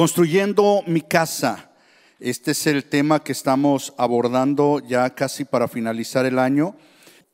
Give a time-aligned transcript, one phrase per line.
[0.00, 1.72] Construyendo mi casa.
[2.18, 6.74] Este es el tema que estamos abordando ya casi para finalizar el año.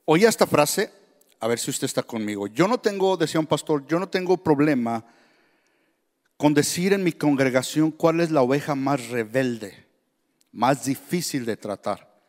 [0.05, 0.91] Oí esta frase,
[1.39, 2.49] a ver si usted está conmigo.
[2.49, 5.05] Yo no tengo, decía un pastor, yo no tengo problema
[6.37, 9.87] con decir en mi congregación cuál es la oveja más rebelde,
[10.51, 12.21] más difícil de tratar.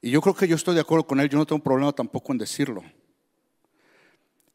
[0.00, 2.30] Y yo creo que yo estoy de acuerdo con él, yo no tengo problema tampoco
[2.30, 2.84] en decirlo.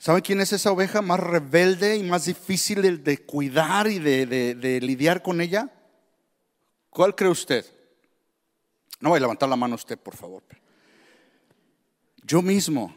[0.06, 5.24] ¿Saben quién es esa oveja más rebelde y más difícil de, cuidar y de, lidiar
[5.24, 5.72] con ella?
[6.92, 7.66] ¿Cuál cree usted?
[9.00, 10.44] No voy a levantar la mano usted, por favor.
[12.22, 12.96] Yo mismo.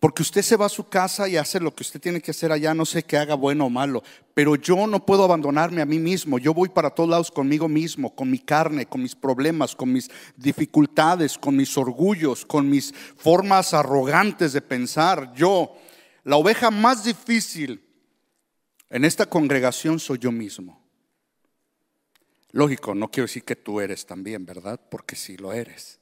[0.00, 2.50] Porque usted se va a su casa y hace lo que usted tiene que hacer
[2.50, 5.98] allá, no sé qué haga bueno o malo, pero yo no puedo abandonarme a mí
[5.98, 6.38] mismo.
[6.38, 10.10] Yo voy para todos lados conmigo mismo, con mi carne, con mis problemas, con mis
[10.36, 15.34] dificultades, con mis orgullos, con mis formas arrogantes de pensar.
[15.34, 15.76] Yo,
[16.24, 17.84] la oveja más difícil
[18.88, 20.82] en esta congregación soy yo mismo.
[22.52, 24.80] Lógico, no quiero decir que tú eres también, ¿verdad?
[24.90, 26.00] Porque sí lo eres.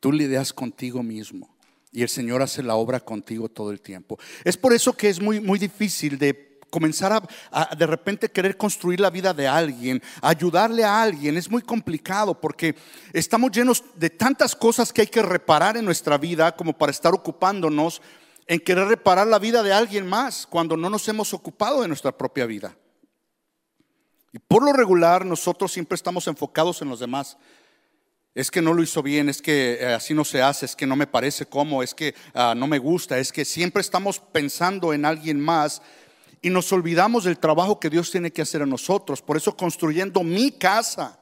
[0.00, 1.55] Tú lidias contigo mismo
[1.96, 4.18] y el Señor hace la obra contigo todo el tiempo.
[4.44, 9.00] Es por eso que es muy, muy difícil de comenzar a, de repente querer construir
[9.00, 12.76] la vida de alguien, ayudarle a alguien, es muy complicado porque
[13.14, 17.14] estamos llenos de tantas cosas que hay que reparar en nuestra vida como para estar
[17.14, 18.02] ocupándonos
[18.46, 22.12] en querer reparar la vida de alguien más cuando no nos hemos ocupado de nuestra
[22.12, 22.76] propia vida.
[24.34, 27.38] Y por lo regular nosotros siempre estamos enfocados en los demás
[28.36, 30.86] es que no lo hizo bien, es que eh, así no se hace, es que
[30.86, 34.92] no me parece cómo, es que ah, no me gusta, es que siempre estamos pensando
[34.92, 35.80] en alguien más
[36.42, 39.22] y nos olvidamos del trabajo que Dios tiene que hacer a nosotros.
[39.22, 41.18] Por eso construyendo mi casa.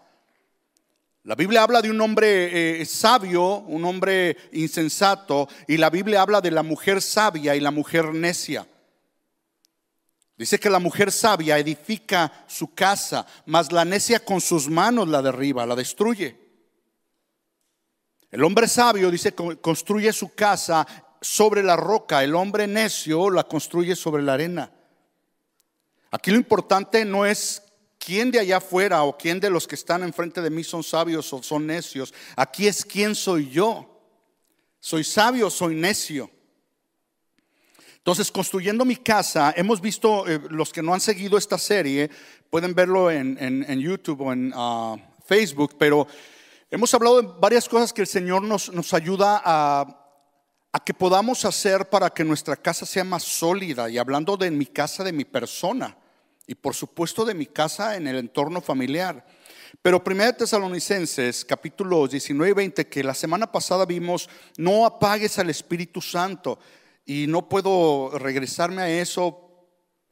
[1.23, 6.41] La Biblia habla de un hombre eh, sabio, un hombre insensato, y la Biblia habla
[6.41, 8.67] de la mujer sabia y la mujer necia.
[10.37, 15.23] Dice que la mujer sabia edifica su casa, mas la necia con sus manos la
[15.23, 16.44] derriba, la destruye.
[18.35, 20.85] El hombre sabio dice construye su casa
[21.21, 24.73] sobre la roca, el hombre necio la construye sobre la arena.
[26.11, 27.63] Aquí lo importante no es
[27.97, 31.33] quién de allá afuera o quién de los que están enfrente de mí son sabios
[31.33, 32.13] o son necios.
[32.35, 34.03] Aquí es quién soy yo.
[34.81, 36.29] Soy sabio, soy necio.
[37.99, 42.11] Entonces, construyendo mi casa, hemos visto, eh, los que no han seguido esta serie,
[42.51, 46.09] pueden verlo en, YouTube o en ah, Facebook, pero
[46.71, 50.01] Hemos hablado de varias cosas que el Señor nos, nos ayuda a,
[50.85, 53.89] que podamos hacer para que nuestra casa sea más sólida.
[53.89, 55.97] Y hablando de mi casa, de mi persona.
[56.47, 59.25] Y por supuesto de mi casa en el entorno familiar.
[59.83, 65.51] Pero 1 Tesalonicenses, capítulo 19 y 20, que la semana pasada vimos, no apagues al
[65.51, 66.59] Espíritu Santo.
[67.07, 69.44] Y no puedo regresarme a eso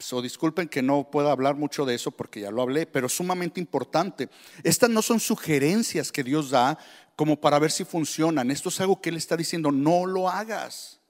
[0.02, 3.60] So, disculpen que no pueda hablar mucho de eso porque ya lo hablé, pero sumamente
[3.60, 4.28] importante.
[4.64, 6.76] Estas no son sugerencias que Dios da
[7.14, 8.50] como para ver si funcionan.
[8.50, 11.00] Esto es algo que Él está diciendo, no lo hagas.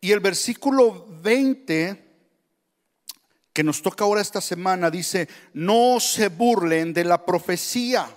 [0.00, 2.02] Y el versículo 20
[3.52, 8.08] que nos toca ahora esta semana dice, no se burlen de la profecía.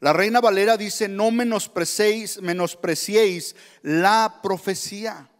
[0.00, 5.31] La reina Valera dice, no menospreciéis, menospreciéis la profecía.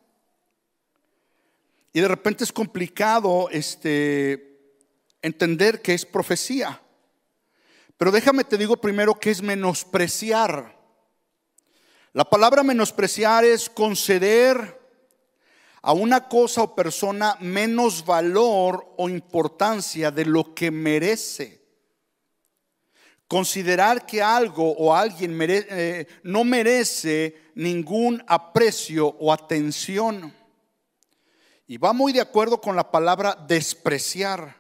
[1.92, 4.76] Y de repente es complicado este,
[5.20, 6.80] entender que es profecía.
[7.97, 10.76] Pero déjame te digo primero que es menospreciar.
[12.12, 14.81] La palabra menospreciar es conceder
[15.82, 21.60] a una cosa o persona menos valor o importancia de lo que merece.
[23.26, 30.34] Considerar que algo o alguien eh, no merece ningún aprecio o atención.
[31.72, 34.56] Y va muy de acuerdo con la palabra despreciar.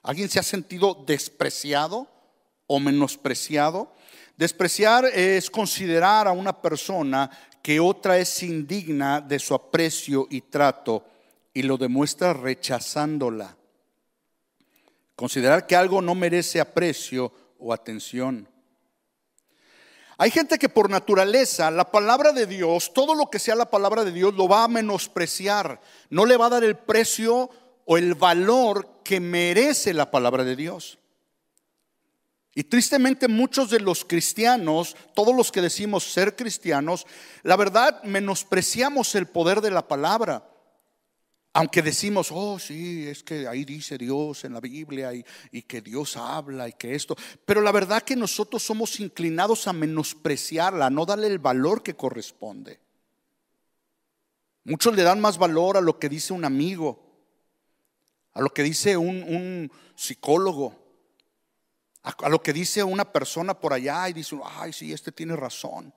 [0.00, 2.06] ¿Alguien se ha sentido despreciado
[2.68, 3.92] o menospreciado?
[4.36, 7.28] Despreciar es considerar a una persona
[7.60, 11.04] que otra es indigna de su aprecio y trato
[11.52, 13.56] y lo demuestra rechazándola.
[15.16, 18.48] Considerar que algo no merece aprecio o atención.
[20.18, 24.02] Hay gente que por naturaleza la palabra de Dios, todo lo que sea la palabra
[24.02, 25.80] de Dios, lo va a menospreciar.
[26.08, 27.50] No le va a dar el precio
[27.84, 30.98] o el valor que merece la palabra de Dios.
[32.54, 37.06] Y tristemente muchos de los cristianos, todos los que decimos ser cristianos,
[37.42, 40.48] la verdad menospreciamos el poder de la palabra.
[41.58, 46.18] Aunque decimos, oh sí, es que ahí dice Dios en la Biblia y, que Dios
[46.18, 47.16] habla y que esto,
[47.46, 51.96] pero la verdad que nosotros somos inclinados a menospreciarla, a no darle el valor que
[51.96, 52.78] corresponde.
[54.64, 57.02] Muchos le dan más valor a lo que dice un amigo,
[58.34, 60.78] a lo que dice un, un psicólogo,
[62.02, 65.34] a, a lo que dice una persona por allá y dice, ay, sí, este tiene
[65.34, 65.94] razón.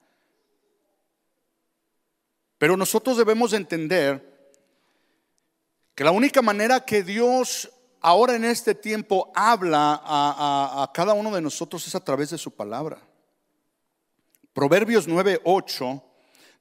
[2.57, 4.28] Pero nosotros debemos entender
[5.99, 7.69] que la única manera que Dios
[7.99, 12.51] ahora en este tiempo habla a, cada uno de nosotros es a través de su
[12.51, 13.01] palabra.
[14.53, 16.01] Proverbios 9:8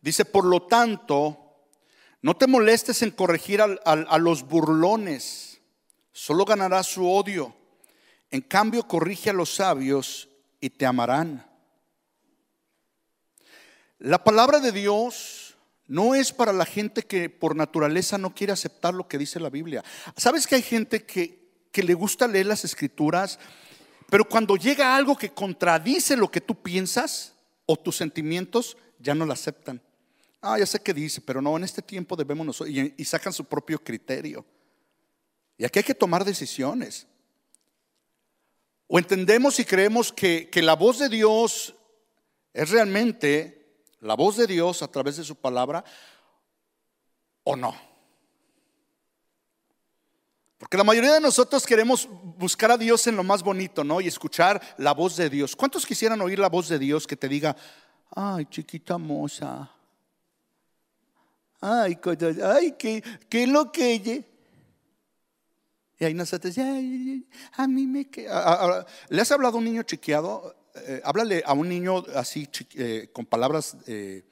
[0.01, 1.55] dice, por lo tanto,
[2.21, 5.61] no te molestes en corregir a los burlones,
[6.11, 7.55] solo ganarás su odio.
[8.33, 11.49] En cambio, corrige a los sabios y te amarán.
[13.99, 15.48] La palabra de Dios
[15.89, 19.49] no es para la gente que por naturaleza no quiere aceptar lo que dice la
[19.49, 19.83] Biblia.
[20.17, 23.39] ¿Sabes que hay gente que, que le gusta leer las escrituras,
[24.11, 27.33] pero cuando llega algo que contradice lo que tú piensas
[27.65, 29.83] o tus sentimientos, ya no la aceptan?
[30.43, 33.47] Ah, ya sé qué dice, pero no, en este tiempo debemos nosotros, y, sacan su
[33.47, 34.45] propio criterio.
[35.57, 37.07] Y aquí hay que tomar decisiones.
[38.87, 41.75] O entendemos y creemos que, que la voz de Dios
[42.53, 43.58] es realmente
[44.01, 45.85] la voz de Dios a través de su palabra
[47.45, 47.75] o no.
[50.59, 54.01] Porque la mayoría de nosotros queremos buscar a Dios en lo más bonito, ¿no?
[54.01, 55.55] Y escuchar la voz de Dios.
[55.55, 57.57] ¿Cuántos quisieran oír la voz de Dios que te diga,
[58.11, 59.71] ay, chiquita moza?
[61.61, 61.99] Ay,
[62.45, 64.25] ay, qué, qué lo que ella.
[66.01, 68.09] Y ahí nosotros, ay, ay, ay, a mí me
[69.09, 70.57] ¿Le has hablado a un niño chiqueado?
[70.87, 74.25] Eh, háblale a un niño así, eh, con palabras eh,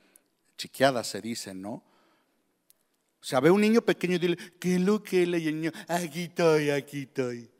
[0.56, 1.72] chiqueadas se dicen, ¿no?
[1.72, 5.28] O sea, ve un niño pequeño y dile, ¿qué es lo que es?
[5.28, 7.50] Y el niño, aquí estoy, aquí estoy.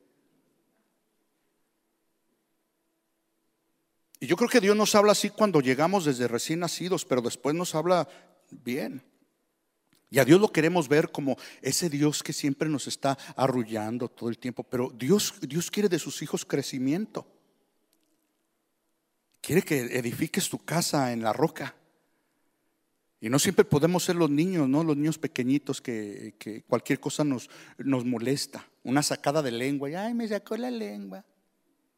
[4.21, 7.55] Y yo creo que Dios nos habla así cuando llegamos desde recién nacidos, pero después
[7.55, 8.09] nos habla
[8.51, 9.03] bien.
[10.09, 14.29] Y a Dios lo queremos ver como ese Dios que siempre nos está arrullando todo
[14.29, 14.63] el tiempo.
[14.63, 17.27] Pero Dios, Dios quiere de sus hijos crecimiento.
[19.47, 21.73] Quiere que edifiques tu casa en la roca.
[23.21, 24.83] Y no siempre podemos ser los niños, ¿no?
[24.83, 27.49] Los niños pequeñitos que, cualquier cosa nos,
[27.79, 28.67] molesta.
[28.83, 29.89] Una sacada de lengua.
[29.89, 31.25] y, Ay, me sacó la lengua.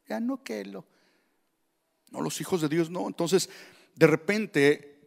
[0.07, 0.85] Ya no quiero.
[2.11, 3.07] No, los hijos de Dios no.
[3.07, 3.49] Entonces,
[3.97, 4.99] de repente,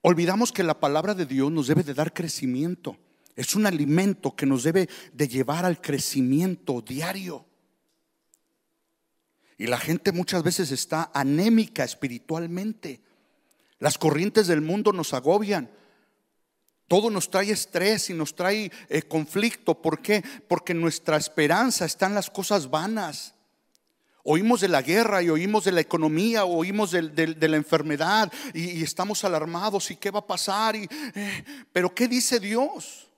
[0.00, 2.96] olvidamos que la palabra de Dios nos debe de dar crecimiento.
[3.36, 7.46] Es un alimento que nos debe de llevar al crecimiento diario.
[9.58, 13.00] Y la gente muchas veces está anémica espiritualmente.
[13.80, 15.68] Las corrientes del mundo nos agobian.
[16.86, 19.82] Todo nos trae estrés y nos trae eh, conflicto.
[19.82, 20.22] ¿Por qué?
[20.46, 23.34] Porque nuestra esperanza está en las cosas vanas.
[24.22, 27.02] Oímos de la guerra y oímos de la economía, oímos de,
[27.48, 30.76] la enfermedad y, estamos alarmados y qué va a pasar.
[30.76, 33.08] Y, eh, pero ¿qué dice Dios?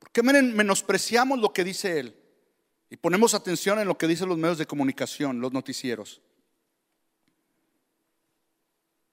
[0.00, 2.19] ¿Por qué men- menospreciamos lo que dice Él?
[2.90, 6.20] Y ponemos atención en lo que dicen los medios de comunicación, los noticieros.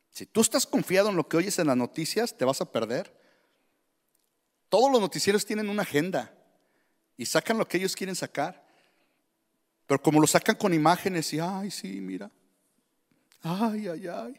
[0.09, 3.15] Si tú estás confiado en lo que oyes en las noticias, te vas a perder.
[4.68, 6.33] Todos los noticieros tienen una agenda
[7.16, 8.66] y sacan lo que ellos quieren sacar.
[9.85, 12.31] Pero como lo sacan con imágenes y, ay, sí, mira,
[13.42, 14.35] ay, ay, ay,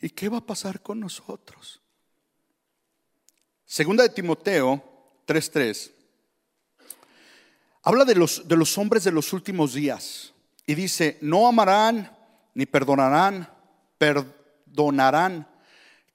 [0.00, 1.82] ¿y qué va a pasar con nosotros?
[3.66, 4.82] Segunda de Timoteo
[5.26, 5.97] 3:3.
[7.88, 10.34] Habla de los, de los hombres de los últimos días
[10.66, 12.14] y dice, no amarán
[12.52, 13.48] ni perdonarán,
[13.96, 15.48] perdonarán,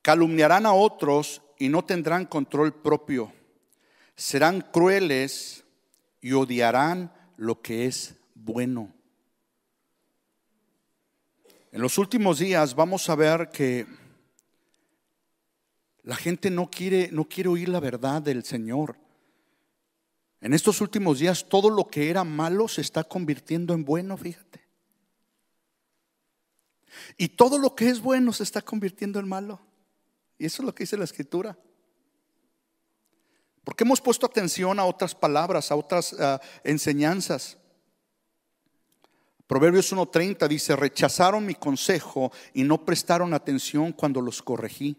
[0.03, 3.33] calumniarán a otros y no tendrán control propio.
[4.15, 5.63] Serán crueles
[6.21, 8.93] y odiarán lo que es bueno.
[11.71, 13.87] En los últimos días vamos a ver que
[16.03, 19.02] la gente no quiere, no quiere oír la verdad del Señor.
[20.43, 24.61] En estos últimos días todo lo que era malo se está convirtiendo en bueno, fíjate.
[27.17, 29.61] Y todo lo que es bueno se está convirtiendo en malo.
[30.37, 31.57] Y eso es lo que dice la escritura.
[33.63, 37.57] Porque hemos puesto atención a otras palabras, a otras ah, enseñanzas.
[39.47, 44.97] Proverbios 1.30 dice, rechazaron mi consejo y no prestaron atención cuando los corregí.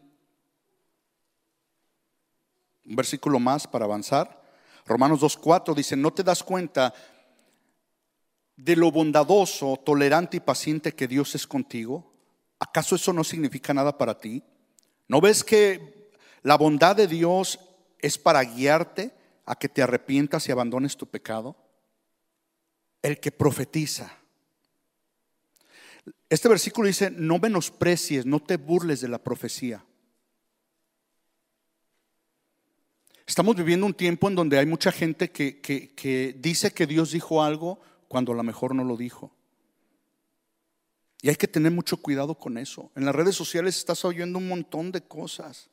[2.87, 4.44] Un versículo más para avanzar.
[4.87, 6.93] Romanos 2.4 dice, no te das cuenta
[8.57, 12.13] de lo bondadoso, tolerante y paciente que Dios es contigo.
[12.59, 14.43] ¿Acaso eso no significa nada para ti?
[15.09, 16.11] ¿No ves que
[16.43, 17.59] la bondad de Dios
[17.99, 19.13] es para guiarte
[19.47, 21.57] a que te arrepientas y abandones tu pecado?
[23.03, 24.19] El que profetiza.
[26.29, 29.85] Este versículo dice, no menosprecies, no te burles de la profecía.
[33.27, 37.43] Estamos viviendo un tiempo en donde hay mucha gente que, que dice que Dios dijo
[37.43, 39.33] algo cuando a lo mejor no lo dijo.
[41.25, 42.91] Y hay que tener mucho cuidado con eso.
[42.95, 45.71] En las redes sociales estás oyendo un montón de cosas.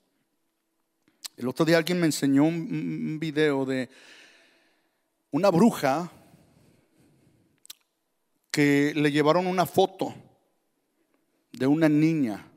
[1.36, 3.90] El otro día alguien me enseñó un, video de
[5.30, 6.10] una bruja
[8.50, 10.16] que le llevaron una foto
[11.52, 12.48] de una niña.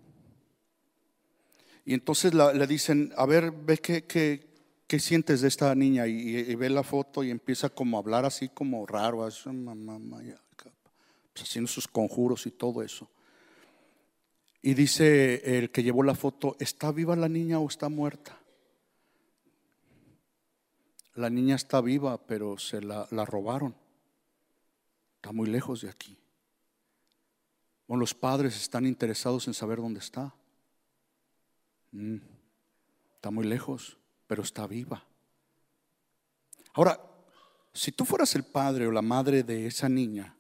[1.84, 4.53] Y entonces le dicen, a ver, ve qué,
[4.86, 6.06] qué, sientes de esta niña.
[6.06, 9.48] Y, ve la foto y empieza como a hablar así como raro, así,
[11.32, 13.10] pues, haciendo sus conjuros y todo eso.
[14.62, 18.40] Y dice el que llevó la foto, ¿está viva la niña o está muerta?
[21.14, 23.74] La niña está viva, pero se la, robaron.
[25.16, 26.18] Está muy lejos de aquí.
[27.86, 30.34] O los padres están interesados en saber dónde está.
[31.92, 32.16] Mm,
[33.16, 35.04] está muy lejos, pero está viva.
[36.74, 37.00] Ahora,
[37.72, 40.36] si tú fueras el padre o la madre de esa niña,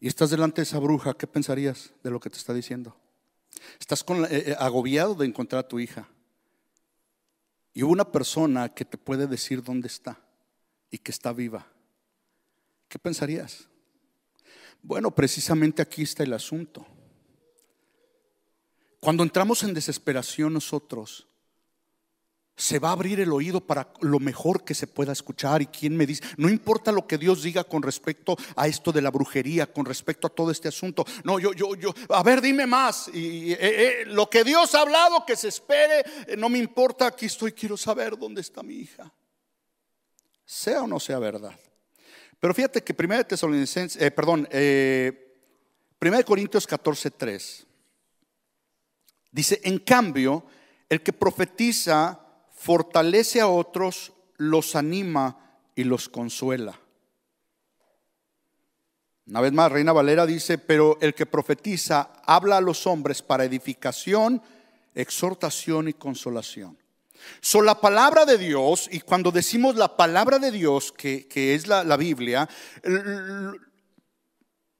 [0.00, 2.96] y estás delante de esa bruja, ¿qué pensarías de lo que te está diciendo?
[3.80, 6.08] Estás eh, eh, agobiado de encontrar a tu hija.
[7.72, 10.20] Y hubo una persona que te puede decir dónde está
[10.90, 11.66] y que está viva.
[12.88, 13.68] ¿Qué pensarías?
[14.82, 16.86] Bueno, precisamente aquí está el asunto.
[19.00, 21.26] Cuando entramos en desesperación nosotros,
[22.56, 25.60] se va a abrir el oído para lo mejor que se pueda escuchar.
[25.62, 29.02] Y quién me dice, no importa lo que Dios diga con respecto a esto de
[29.02, 31.04] la brujería, con respecto a todo este asunto.
[31.24, 33.08] No, yo, yo, yo, a ver, dime más.
[33.12, 37.06] Y, eh, eh, lo que Dios ha hablado, que se espere, eh, no me importa.
[37.06, 39.12] Aquí estoy, quiero saber dónde está mi hija.
[40.44, 41.58] Sea o no sea verdad.
[42.38, 47.66] Pero fíjate que 1 Tesalonicenses, perdón, 1 Corintios 14, 3
[49.32, 50.44] dice: En cambio,
[50.88, 52.23] el que profetiza
[52.64, 55.36] fortalece a otros, los anima
[55.76, 56.80] y los consuela.
[59.26, 63.44] Una vez más, Reina Valera dice, pero el que profetiza habla a los hombres para
[63.44, 64.40] edificación,
[64.94, 66.78] exhortación y consolación.
[67.42, 71.84] Son la palabra de Dios, y cuando decimos la palabra de Dios, que, es la,
[71.84, 72.48] la Biblia,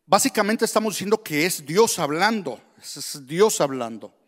[0.06, 4.23] básicamente estamos diciendo que es Dios hablando, es Dios hablando.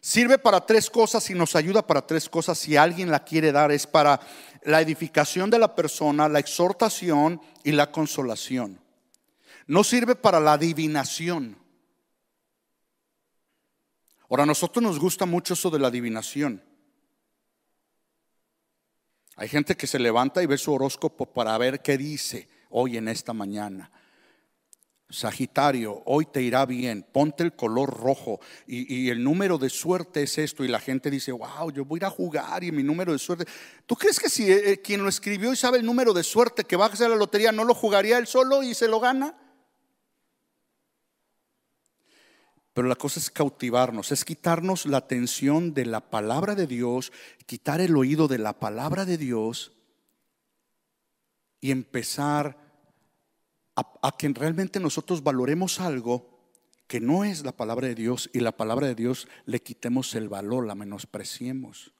[0.00, 3.72] Sirve para tres cosas y nos ayuda para tres cosas si alguien la quiere dar.
[3.72, 4.20] Es para
[4.62, 8.80] la edificación de la persona, la exhortación y la consolación.
[9.66, 11.58] No sirve para la adivinación.
[14.28, 16.62] Ahora, a nosotros nos gusta mucho eso de la adivinación.
[19.36, 23.08] Hay gente que se levanta y ve su horóscopo para ver qué dice hoy en
[23.08, 23.90] esta mañana.
[25.08, 30.36] Sagitario, hoy te irá bien, ponte el color rojo y, el número de suerte es
[30.36, 33.12] esto y la gente dice, wow, yo voy a ir a jugar y mi número
[33.12, 33.44] de suerte.
[33.86, 36.74] ¿Tú crees que si eh, quien lo escribió y sabe el número de suerte que
[36.74, 39.36] va a hacer la lotería no lo jugaría él solo y se lo gana?
[42.74, 47.12] Pero la cosa es cautivarnos, es quitarnos la atención de la palabra de Dios,
[47.46, 49.72] quitar el oído de la palabra de Dios
[51.60, 52.65] y empezar
[53.76, 56.34] a, que realmente nosotros valoremos algo
[56.86, 60.28] que no es la palabra de Dios y la palabra de Dios le quitemos el
[60.28, 61.92] valor, la menospreciemos.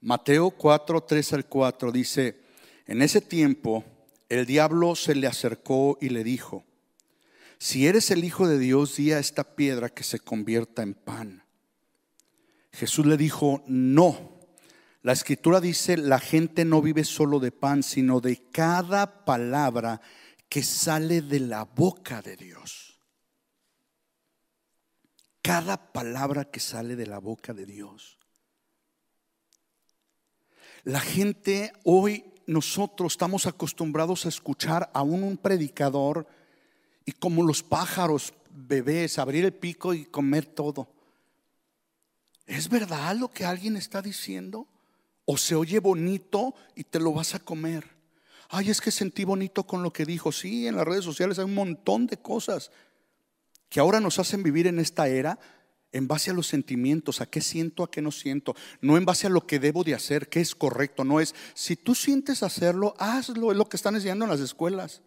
[0.00, 2.40] Mateo 4, 3 al 4 dice,
[2.86, 3.84] en ese tiempo
[4.28, 6.64] el diablo se le acercó y le dijo,
[7.58, 11.44] si eres el Hijo de Dios, di a esta piedra que se convierta en pan.
[12.72, 14.39] Jesús le dijo, no
[15.02, 20.00] la escritura dice, la gente no vive solo de pan, sino de cada palabra
[20.48, 22.98] que sale de la boca de Dios.
[25.40, 28.18] Cada palabra que sale de la boca de Dios.
[30.84, 36.26] La gente hoy, nosotros estamos acostumbrados a escuchar a un, predicador
[37.06, 40.92] y como los pájaros, bebés, abrir el pico y comer todo.
[42.44, 44.66] ¿Es verdad lo que alguien está diciendo?
[45.24, 47.88] O se oye bonito y te lo vas a comer.
[48.48, 50.32] Ay, es que sentí bonito con lo que dijo.
[50.32, 52.70] Sí, en las redes sociales hay un montón de cosas
[53.68, 55.38] que ahora nos hacen vivir en esta era
[55.92, 59.26] en base a los sentimientos, a qué siento, a qué no siento, no en base
[59.26, 62.94] a lo que debo de hacer, qué es correcto, no es, si tú sientes hacerlo,
[62.98, 65.02] hazlo, es lo que están enseñando en las escuelas.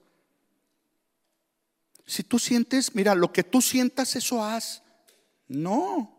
[2.05, 4.83] Si tú sientes, mira, lo que tú sientas, eso haz.
[5.47, 6.17] No,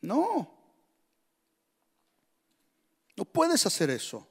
[0.00, 0.55] no.
[3.16, 4.26] No puedes hacer eso.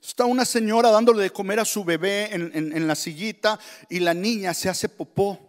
[0.00, 4.54] Está una señora dándole de comer a su bebé en, la sillita y la niña
[4.54, 5.40] se hace popó.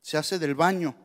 [0.00, 0.96] se hace del baño.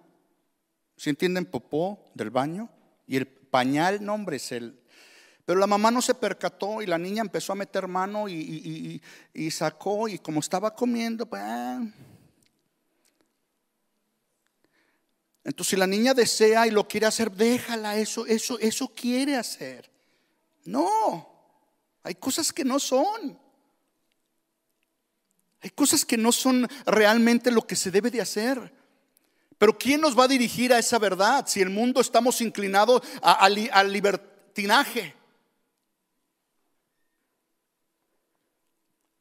[0.97, 1.45] ¿Se entienden?
[1.45, 2.69] Popó del baño.
[3.05, 4.79] Y el pañal, no es el...
[5.45, 8.99] Pero la mamá no se percató y la niña empezó a meter mano y,
[9.51, 11.41] sacó y como estaba comiendo, pues...
[11.45, 11.83] Ah.
[15.45, 19.89] Entonces si la niña desea y lo quiere hacer, déjala, eso, eso, eso quiere hacer.
[20.65, 21.29] No,
[22.01, 23.39] hay cosas que no son.
[25.61, 28.73] Hay cosas que no son realmente lo que se debe de hacer.
[29.59, 33.91] Pero ¿quién nos va a dirigir a esa verdad si el mundo estamos inclinados al
[33.93, 35.13] libertinaje?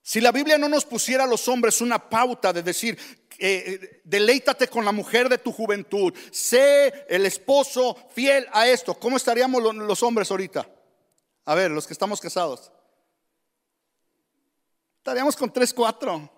[0.06, 2.98] Si la Biblia no nos pusiera a los hombres una pauta de decir,
[3.38, 9.16] eh, deleítate con la mujer de tu juventud, sé el esposo fiel a esto, ¿cómo
[9.16, 10.68] estaríamos los hombres ahorita?
[11.46, 12.70] A ver, los que estamos casados.
[14.98, 16.30] Estaríamos con tres, cuatro.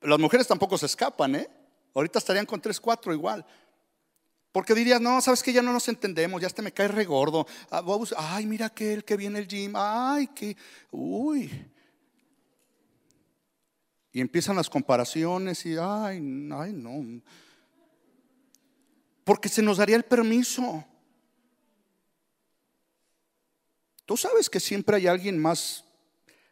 [0.00, 1.50] Las mujeres tampoco se escapan, ¿eh?
[1.94, 3.44] Ahorita estarían con tres, cuatro igual.
[4.52, 7.44] Porque dirías, no, sabes que ya no nos entendemos, ya este me cae regordo.
[7.72, 7.82] Ah,
[8.16, 9.72] ay, mira aquel que viene el gym.
[9.74, 10.56] Ay, que,
[10.92, 11.74] uy.
[14.12, 16.16] Y empiezan las comparaciones y, ay,
[16.52, 17.22] ay, no.
[19.24, 20.84] Porque se nos daría el permiso.
[24.06, 25.84] Tú sabes que siempre hay alguien más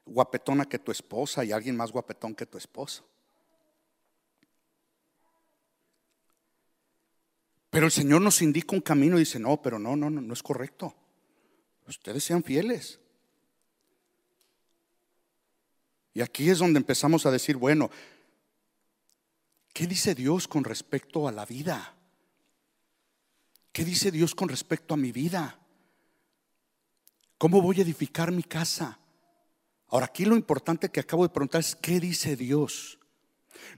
[0.04, 3.08] guapetona que tu esposa y alguien más guapetón que tu esposo.
[7.70, 10.32] Pero el Señor nos indica un camino y dice, no, pero no, no, no, no
[10.32, 10.94] es correcto.
[11.86, 13.00] Ustedes sean fieles.
[16.16, 17.90] Y aquí es donde empezamos a decir, bueno,
[19.74, 21.94] ¿qué dice Dios con respecto a la vida?
[23.70, 25.58] ¿Qué dice Dios con respecto a mi vida?
[27.36, 28.98] ¿Cómo voy a edificar mi casa?
[29.88, 32.98] Ahora, aquí lo importante que acabo de preguntar es, ¿qué dice Dios?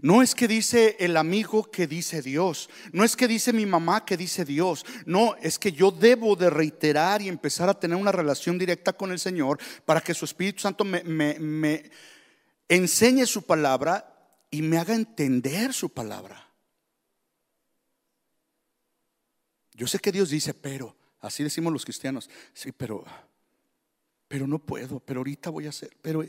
[0.00, 4.04] No es que dice el amigo que dice Dios, no es que dice mi mamá
[4.04, 8.12] que dice Dios, no, es que yo debo de reiterar y empezar a tener una
[8.12, 11.90] relación directa con el Señor para que su Espíritu Santo me, me
[12.68, 14.14] enseñe su palabra
[14.50, 16.48] y me haga entender su palabra.
[19.72, 23.04] Yo sé que Dios dice, pero, así decimos los cristianos, sí, pero,
[24.26, 26.24] pero no puedo, pero ahorita voy a hacer, pero...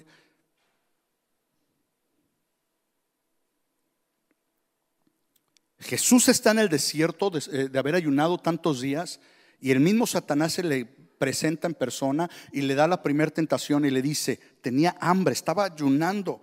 [5.80, 9.22] Jesús está en el desierto de, eh, de, haber ayunado tantos días
[9.62, 13.86] y el mismo Satanás se le presenta en persona y le da la primera tentación
[13.86, 16.42] y le dice, tenía hambre, estaba ayunando,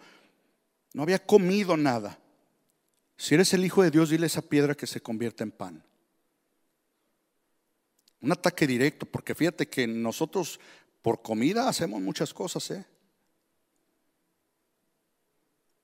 [0.92, 2.18] no había comido nada.
[3.16, 5.84] Si eres el Hijo de Dios, dile esa piedra que se convierta en pan.
[8.20, 10.60] Un ataque directo, porque fíjate que nosotros
[11.02, 12.84] por comida hacemos muchas cosas, ¿eh?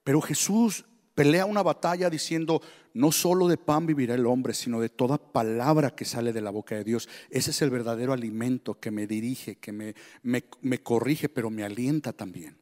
[0.03, 2.61] Pero Jesús pelea una batalla diciendo,
[2.93, 6.49] no solo de pan vivirá el hombre, sino de toda palabra que sale de la
[6.49, 7.09] boca de Dios.
[7.29, 12.13] Ese es el verdadero alimento que me dirige, que me, me, corrige, pero me alienta
[12.13, 12.57] también.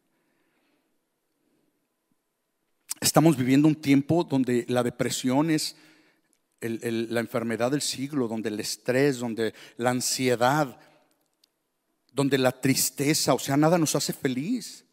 [2.99, 5.75] Estamos viviendo un tiempo donde la depresión es
[6.61, 10.79] la enfermedad del siglo, donde el estrés, donde la ansiedad,
[12.13, 14.85] donde la tristeza, o sea, nada nos hace feliz.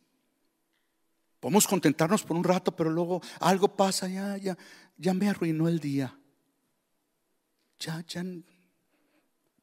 [1.40, 4.56] Podemos contentarnos por un rato, pero luego algo pasa, ya, ya,
[4.96, 6.16] ya me arruinó el día.
[7.78, 8.24] Ya, ya.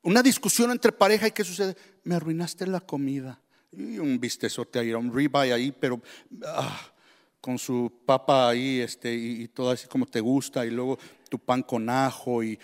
[0.01, 1.75] Una discusión entre pareja y qué sucede?
[2.03, 3.41] Me arruinaste la comida.
[3.71, 6.01] Y un bistezote ahí, un ribeye ahí, pero
[6.45, 6.93] ah,
[7.41, 10.97] con su papa ahí, este, y, todo así como te gusta, y luego
[11.29, 12.57] tu pan con ajo y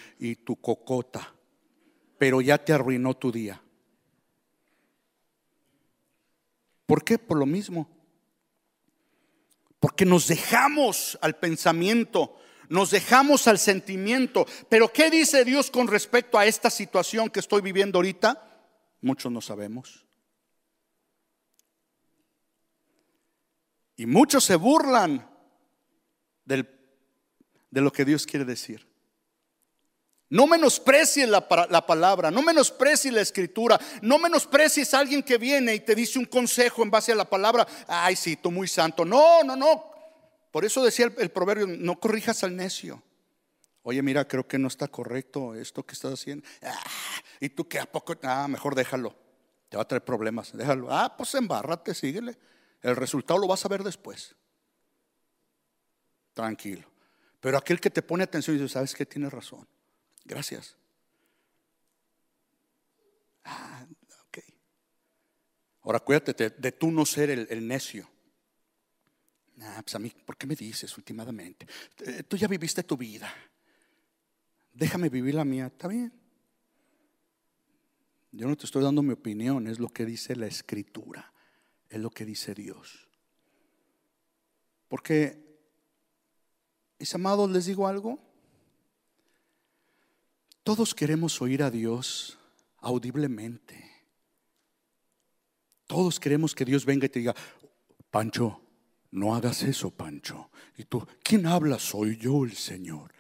[0.46, 1.34] tu cocota.
[2.18, 3.62] Pero ya te arruinó tu día.
[6.86, 7.18] ¿Por qué?
[7.18, 7.88] Por lo mismo.
[9.82, 12.38] Porque nos dejamos al pensamiento,
[12.70, 14.46] nos dejamos al sentimiento.
[14.70, 18.48] Pero ¿qué dice Dios con respecto a esta situación que estoy viviendo ahorita?
[19.02, 20.06] Muchos no sabemos.
[23.98, 25.28] Y muchos se burlan
[26.46, 28.91] de lo que Dios quiere decir.
[30.32, 35.76] No menosprecies la, la, palabra, no menosprecies la escritura, no menosprecies a alguien que viene
[35.76, 37.68] y te dice un consejo en base a la palabra.
[37.86, 39.04] Ay, sí, tú muy santo.
[39.04, 39.92] No, no, no.
[40.50, 43.04] Por eso decía el, proverbio, no corrijas al necio.
[43.84, 46.48] Oye, mira, creo que no está correcto esto que estás haciendo.
[46.62, 46.82] Ah,
[47.42, 49.14] y tú que a poco, ah, mejor déjalo.
[49.68, 50.56] Te va a traer problemas.
[50.56, 50.88] Déjalo.
[50.90, 52.38] Ah, pues embárrate, síguele.
[52.82, 54.34] El resultado lo vas a ver después.
[56.34, 56.90] Tranquilo.
[57.42, 59.06] Pero aquel que te pone atención y dice, ¿sabes qué?
[59.06, 59.68] Tienes razón.
[60.32, 60.78] Gracias.
[63.44, 63.86] Ah,
[64.28, 64.38] ok.
[65.82, 68.10] Ahora cuídate de, tú no ser el, necio.
[69.60, 71.68] Ah, pues a mí, ¿por qué me dices últimamente?
[72.06, 73.30] Eh, tú ya viviste tu vida.
[74.72, 75.66] Déjame vivir la mía.
[75.66, 76.14] Está bien.
[78.32, 81.34] Yo no te estoy dando mi opinión, es lo que dice la escritura,
[81.90, 83.10] es lo que dice Dios.
[84.88, 85.60] Porque,
[87.00, 88.31] mis amados, les digo algo.
[90.64, 92.38] Todos queremos oír a Dios
[92.78, 93.90] audiblemente.
[95.88, 97.36] Todos queremos que Dios venga y te diga,
[98.10, 98.62] Pancho,
[99.12, 100.50] no hagas eso, Pancho.
[100.78, 101.80] Y tú, ¿quién habla?
[101.80, 103.14] Soy yo el Señor.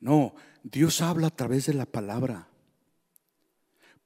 [0.00, 2.48] No, Dios habla a través de la palabra.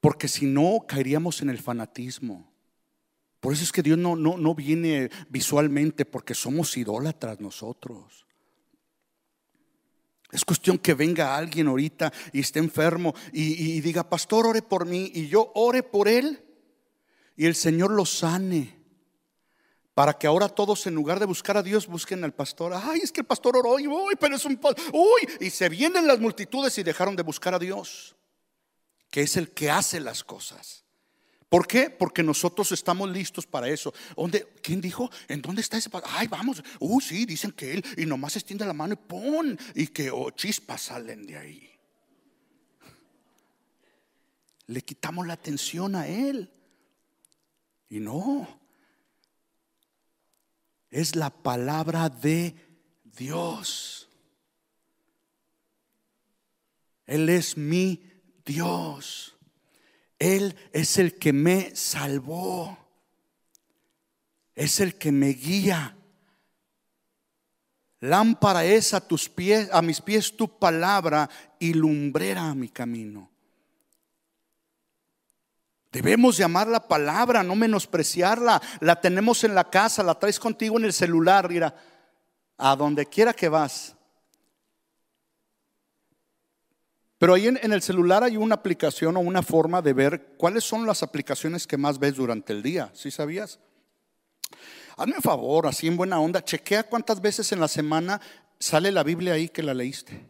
[0.01, 2.51] Porque si no, caeríamos en el fanatismo.
[3.40, 8.25] Por eso es que Dios no, no, no viene visualmente, porque somos idólatras nosotros.
[10.33, 15.12] Es cuestión que venga alguien ahorita y esté enfermo y, diga, pastor, ore por mí,
[15.14, 16.42] y yo ore por él,
[17.37, 18.81] y el Señor lo sane.
[19.92, 22.73] Para que ahora todos en lugar de buscar a Dios busquen al pastor.
[22.75, 24.59] Ay, es que el pastor oró y uy, pero es un
[24.95, 28.16] uy, y se vienen las multitudes y dejaron de buscar a Dios,
[29.11, 30.82] que es el que hace las cosas.
[31.53, 31.91] ¿Por qué?
[31.91, 33.93] Porque nosotros estamos listos para eso.
[34.17, 35.11] ¿Dónde, ¿Quién dijo?
[35.29, 35.91] ¿En dónde está ese?
[36.05, 36.62] Ay, vamos.
[36.81, 40.31] Uy, sí, dicen que él y nomás extiende la mano y pon y que oh,
[40.31, 41.71] chispas salen de ahí.
[44.69, 46.51] Le quitamos la atención a él.
[47.91, 48.49] Y no,
[50.88, 52.55] es la palabra de
[53.05, 54.09] Dios.
[57.05, 58.03] Él es mi
[58.43, 59.37] Dios.
[60.23, 62.79] Él es el que me salvó.
[64.55, 65.97] Es el que me guía.
[67.99, 73.31] Lámpara es a tus pies, a mis pies tu palabra y lumbrera a mi camino.
[75.91, 78.63] Debemos llamar la palabra, no menospreciarla.
[78.79, 81.75] La tenemos en la casa, la traes contigo en el celular, mira,
[82.59, 83.97] a donde quiera que vas.
[87.23, 90.85] Pero ahí en, el celular hay una aplicación o una forma de ver cuáles son
[90.85, 92.91] las aplicaciones que más ves durante el día.
[92.95, 93.61] ¿Sí sabías?
[94.97, 98.21] Hazme un favor, así en buena onda, chequea cuántas veces en la semana
[98.59, 100.21] sale la Biblia ahí que la leíste.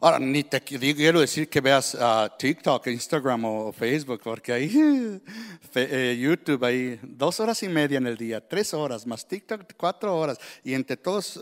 [0.00, 5.22] Ahora, ni te quiero decir que veas uh, TikTok, Instagram o Facebook, porque ahí,
[5.76, 10.18] eh, YouTube, ahí, dos horas y media en el día, tres horas, más TikTok, cuatro
[10.18, 11.40] horas, y entre todos,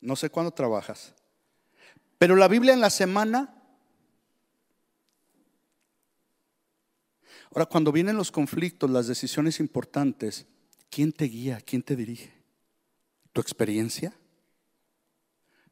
[0.00, 1.14] no sé cuándo trabajas.
[2.24, 3.54] Pero la Biblia en la semana,
[7.50, 10.46] ahora cuando vienen los conflictos, las decisiones importantes,
[10.88, 11.60] ¿quién te guía?
[11.60, 12.32] ¿Quién te dirige?
[13.34, 14.14] ¿Tu experiencia?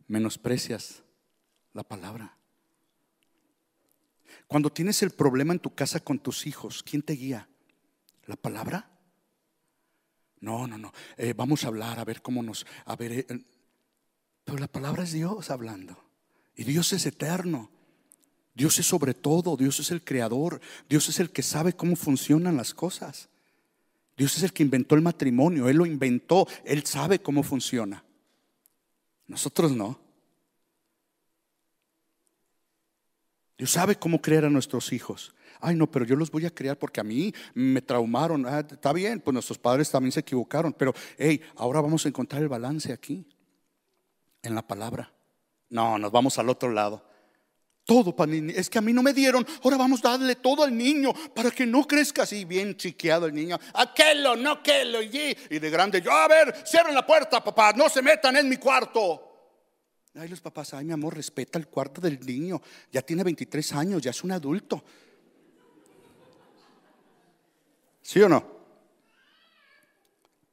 [0.09, 1.03] ¿Menosprecias?
[1.73, 2.37] la palabra.
[4.47, 7.49] Cuando tienes el problema en tu casa con tus hijos, ¿quién te guía?
[8.27, 8.91] ¿La palabra?
[10.41, 10.93] No, no, no.
[11.17, 12.67] Eh, vamos a hablar, a ver cómo nos...
[12.99, 13.27] Ver, eh,
[14.45, 16.12] pero la palabra es Dios hablando.
[16.57, 17.71] Y Dios es eterno.
[18.55, 19.57] Dios es sobre todo.
[19.57, 20.61] Dios es el creador.
[20.89, 23.29] Dios es el que sabe cómo funcionan las cosas.
[24.17, 25.69] Dios es el que inventó el matrimonio.
[25.69, 26.47] Él lo inventó.
[26.65, 28.05] Él sabe cómo funciona.
[29.27, 29.99] Nosotros no.
[33.57, 35.35] Dios sabe cómo crear a nuestros hijos.
[35.61, 38.45] Ay, no, pero yo los voy a crear porque a mí me traumaron.
[38.45, 40.73] Ah, está bien, pues nuestros padres también se equivocaron.
[40.73, 43.25] Pero, hey, ahora vamos a encontrar el balance aquí,
[44.43, 45.13] en la palabra.
[45.73, 47.03] No, nos vamos al otro lado.
[47.85, 48.31] Todo para.
[48.35, 49.45] Es que a mí no me dieron.
[49.65, 53.35] Ahora vamos a darle todo al niño para que no crezca así bien chiqueado el
[53.35, 53.59] niño.
[53.73, 55.01] Aquello, no aquello.
[55.01, 57.73] Y, y de grande, yo, a ver, cierren la puerta, papá.
[57.73, 59.31] No se metan en mi cuarto.
[60.15, 62.61] Ay, los papás, ay, mi amor, respeta el cuarto del niño.
[62.93, 64.85] Ya tiene 23 años, ya es un adulto.
[68.03, 68.62] ¿Sí o no?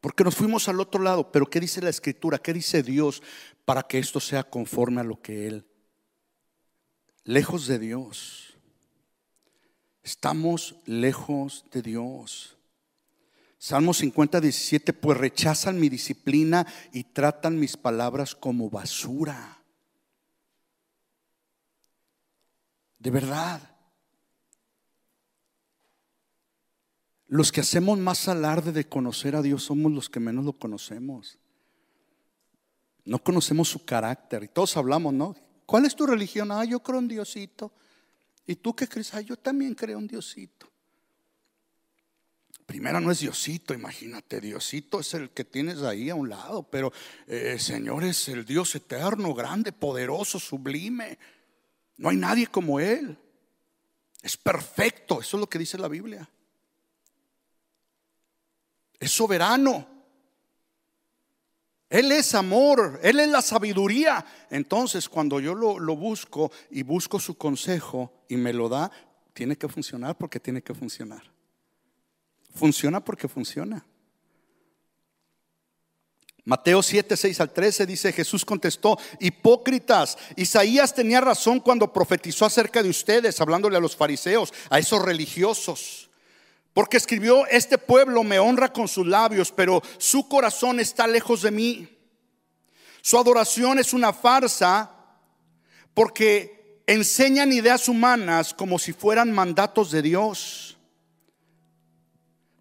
[0.01, 1.31] Porque nos fuimos al otro lado.
[1.31, 2.37] Pero ¿qué dice la escritura?
[2.39, 3.21] ¿Qué dice Dios
[3.65, 5.65] para que esto sea conforme a lo que Él?
[7.23, 8.57] Lejos de Dios.
[10.03, 12.57] Estamos lejos de Dios.
[13.57, 19.61] Salmo 50, 17, pues rechazan mi disciplina y tratan mis palabras como basura.
[22.97, 23.78] De verdad.
[27.29, 31.37] Los que hacemos más alarde de conocer a Dios somos los que menos lo conocemos.
[33.05, 34.43] No conocemos su carácter.
[34.43, 35.35] Y todos hablamos, ¿no?
[35.67, 36.51] ¿Cuál es tu religión?
[36.51, 37.71] Ah, yo creo en Diosito.
[38.47, 39.13] ¿Y tú qué crees?
[39.13, 40.67] Ah, yo también creo en Diosito.
[42.65, 46.93] Primero no es Diosito, imagínate, Diosito es el que tienes ahí a un lado, pero
[47.25, 51.17] eh, Señor es el Dios eterno, grande, poderoso, sublime.
[51.97, 53.17] No hay nadie como Él.
[54.21, 56.29] Es perfecto, eso es lo que dice la Biblia.
[58.99, 59.87] Es soberano.
[61.89, 64.23] Él es amor, Él es la sabiduría.
[64.49, 68.91] Entonces, cuando yo lo, lo, busco y busco su consejo y me lo da,
[69.33, 71.23] tiene que funcionar porque tiene que funcionar.
[72.53, 73.83] Funciona porque funciona.
[76.45, 82.81] Mateo 7, 6 al 13 dice, Jesús contestó, hipócritas, Isaías tenía razón cuando profetizó acerca
[82.81, 86.08] de ustedes, hablándole a los fariseos, a esos religiosos.
[86.73, 91.51] Porque escribió, este pueblo me honra con sus labios, pero su corazón está lejos de
[91.51, 91.97] mí.
[93.01, 94.91] Su adoración es una farsa
[95.93, 100.77] porque enseñan ideas humanas como si fueran mandatos de Dios.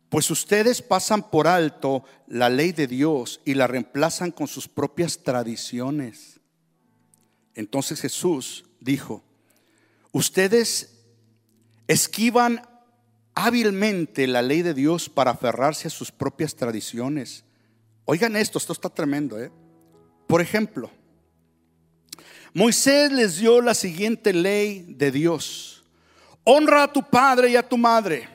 [0.08, 5.18] Pues ustedes pasan por alto la ley de Dios y la reemplazan con sus propias
[5.22, 6.40] tradiciones.
[7.54, 9.22] Entonces Jesús dijo,
[10.12, 10.94] ustedes
[11.88, 12.67] esquivan
[13.38, 17.44] hábilmente la ley de Dios para aferrarse a sus propias tradiciones.
[18.04, 19.40] Oigan esto, esto está tremendo.
[19.40, 19.52] ¿eh?
[20.26, 20.90] Por ejemplo,
[22.52, 25.84] Moisés les dio la siguiente ley de Dios.
[26.42, 28.28] Honra a tu padre y a tu madre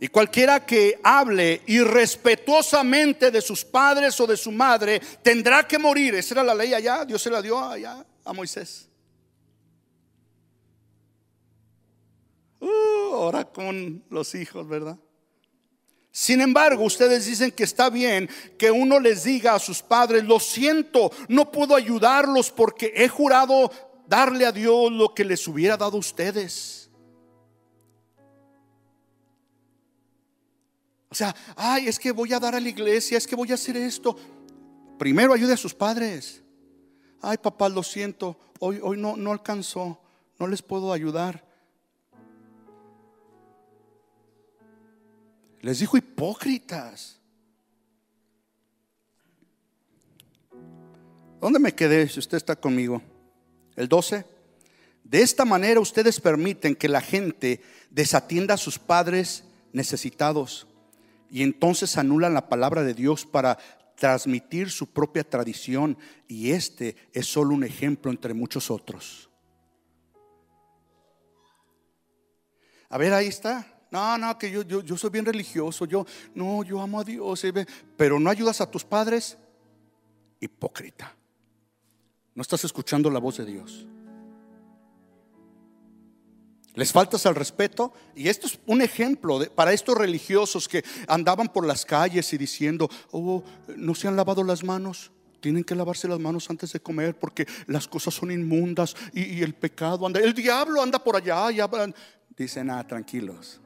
[0.00, 6.14] y cualquiera que hable irrespetuosamente de sus padres o de su madre tendrá que morir.
[6.16, 7.04] Esa era la ley allá.
[7.04, 8.88] Dios se la dio allá a Moisés.
[13.16, 14.98] Ahora con los hijos, ¿verdad?
[16.10, 20.38] Sin embargo, ustedes dicen que está bien que uno les diga a sus padres, lo
[20.38, 23.70] siento, no puedo ayudarlos porque he jurado
[24.06, 26.88] darle a Dios lo que les hubiera dado a ustedes.
[31.08, 33.54] O sea, ay, es que voy a dar a la iglesia, es que voy a
[33.54, 34.16] hacer esto.
[34.98, 36.42] Primero ayude a sus padres.
[37.20, 40.00] Ay, papá, lo siento, hoy, hoy no, no alcanzó,
[40.38, 41.44] no les puedo ayudar.
[45.64, 47.18] Les dijo hipócritas.
[51.40, 53.00] ¿Dónde me quedé si usted está conmigo?
[53.74, 54.26] El 12.
[55.04, 60.66] De esta manera ustedes permiten que la gente desatienda a sus padres necesitados
[61.30, 63.56] y entonces anulan la palabra de Dios para
[63.96, 65.96] transmitir su propia tradición
[66.28, 69.30] y este es solo un ejemplo entre muchos otros.
[72.90, 73.73] A ver, ahí está.
[73.94, 76.04] No, no, que yo, yo, soy bien religioso, yo,
[76.34, 77.46] no, yo amo a Dios,
[77.96, 79.38] pero no ayudas a tus padres,
[80.40, 81.14] hipócrita.
[82.34, 83.86] No estás escuchando la voz de Dios
[86.74, 87.92] les faltas al respeto.
[88.16, 92.90] Y esto es un ejemplo para estos religiosos que andaban por las calles y diciendo,
[93.12, 93.44] oh,
[93.76, 95.12] no se han lavado las manos.
[95.38, 99.54] Tienen que lavarse las manos antes de comer porque las cosas son inmundas y, el
[99.54, 100.18] pecado anda.
[100.18, 101.52] El diablo anda por allá.
[101.52, 101.60] Y
[102.36, 103.60] Dicen, ah, tranquilos.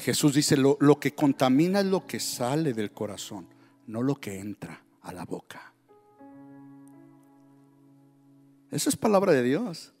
[0.00, 3.46] Jesús dice, lo, lo que contamina es lo que sale del corazón,
[3.86, 5.72] no lo que entra a la boca.
[8.70, 9.92] Eso es palabra de Dios.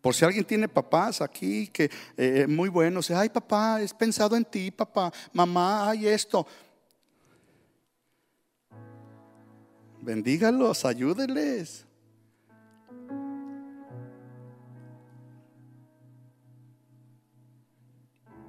[0.00, 4.44] Por si alguien tiene papás aquí que eh, muy buenos, ay papá, es pensado en
[4.44, 6.46] ti, papá, mamá, hay esto.
[10.00, 11.87] Bendígalos, ayúdeles.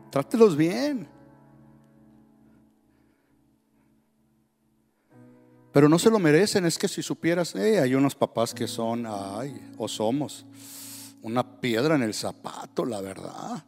[0.10, 1.08] Trátelos bien.
[5.72, 9.06] Pero no se lo merecen, es que si supieras, eh, hay unos papás que son,
[9.08, 10.46] ay, o somos
[11.22, 13.64] una piedra en el zapato, la verdad.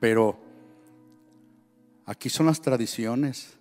[0.00, 0.38] Pero
[2.06, 3.54] aquí son las tradiciones.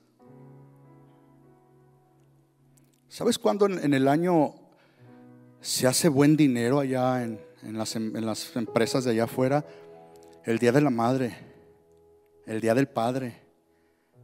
[3.08, 4.56] ¿Sabes cuándo en, el año
[5.62, 9.66] se hace buen dinero allá en, las, en las empresas de allá afuera?
[10.46, 11.38] El Día de la Madre,
[12.46, 13.42] el Día del Padre,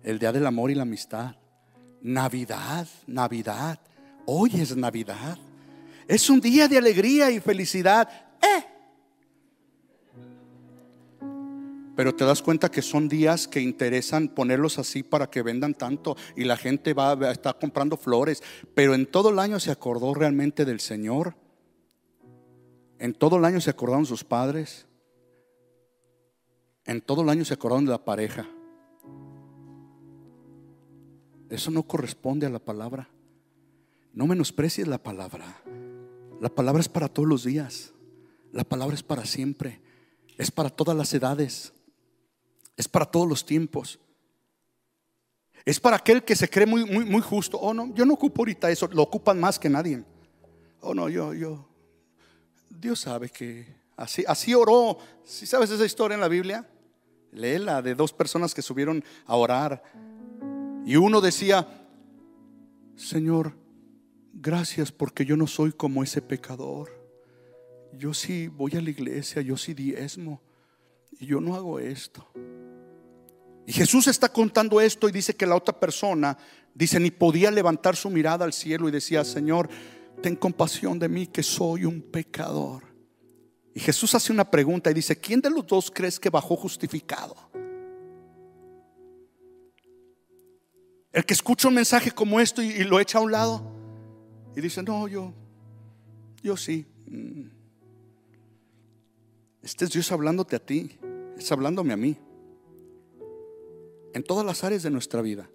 [0.04, 1.36] el Día del Amor y la Amistad.
[2.02, 3.80] Navidad, Navidad.
[4.26, 5.38] Hoy es Navidad.
[6.10, 8.10] Es un día de alegría y felicidad.
[8.42, 8.66] Eh.
[11.96, 16.18] Pero te das cuenta que son días que interesan ponerlos así para que vendan tanto
[16.36, 18.44] y la gente va a estar comprando flores.
[18.76, 21.36] Pero en todo el año se acordó realmente del Señor.
[22.98, 24.89] En todo el año se acordaron sus padres.
[26.86, 28.48] En todo el año se acordaron de la pareja.
[31.50, 33.10] Eso no corresponde a la palabra.
[34.14, 35.62] No menosprecies la palabra.
[36.40, 37.94] La palabra es para todos los días.
[38.52, 39.82] La palabra es para siempre.
[40.38, 41.74] Es para todas las edades.
[42.78, 44.00] Es para todos los tiempos.
[45.66, 47.58] Es para aquel que se cree muy, muy, muy justo.
[47.60, 48.88] Oh, no, yo no ocupo ahorita eso.
[48.88, 50.04] Lo ocupan más que nadie.
[50.82, 51.68] Oh, no, yo, yo.
[52.70, 54.98] Dios sabe que así, así oró.
[55.24, 56.68] Si sabes esa historia en la Biblia,
[57.32, 59.84] Léela de dos personas que subieron a orar.
[60.86, 61.68] Y uno decía,
[62.96, 63.56] Señor,
[64.34, 66.90] gracias porque yo no soy como ese pecador.
[67.94, 70.42] Yo sí voy a la iglesia, yo sí diezmo.
[71.20, 72.28] Y yo no hago esto.
[73.68, 76.36] Y Jesús está contando esto y dice que la otra persona,
[76.74, 79.70] dice, ni podía levantar su mirada al cielo y decía, Señor,
[80.24, 82.89] ten compasión de mí que soy un pecador.
[83.74, 87.36] Y Jesús hace una pregunta y dice, ¿quién de los dos crees que bajó justificado?
[91.12, 93.62] El que escucha un mensaje como esto y, lo echa a un lado
[94.56, 95.34] y dice, no, yo,
[96.42, 96.86] yo sí.
[97.08, 97.48] Mm.
[99.62, 100.98] Este es Dios hablándote a ti,
[101.38, 102.18] es hablándome a mí.
[104.14, 105.50] En todas las áreas de nuestra vida.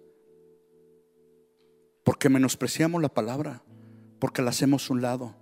[2.03, 3.63] Porque menospreciamos la palabra,
[4.19, 5.35] porque la hacemos un lado.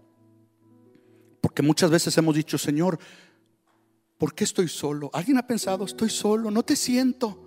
[1.43, 2.97] Porque muchas veces hemos dicho, Señor,
[4.17, 5.09] ¿por qué estoy solo?
[5.11, 7.37] ¿Alguien ha pensado, estoy solo, no te siento?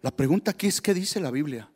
[0.00, 1.68] La pregunta aquí es, ¿qué dice la Biblia?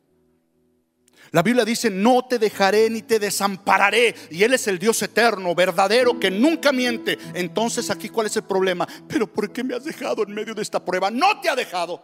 [1.31, 4.15] La Biblia dice, no te dejaré ni te desampararé.
[4.29, 7.19] Y Él es el Dios eterno, verdadero, que nunca miente.
[7.33, 8.87] Entonces aquí, ¿cuál es el problema?
[9.09, 11.11] Pero ¿por qué me has dejado en medio de esta prueba?
[11.11, 12.01] No te ha dejado.